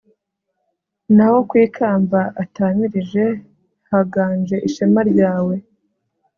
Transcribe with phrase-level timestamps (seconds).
[1.15, 3.25] naho ku ikamba atamirije
[3.91, 5.55] haganje ishema ryawe